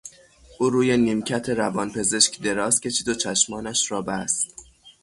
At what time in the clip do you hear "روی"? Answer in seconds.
0.69-0.97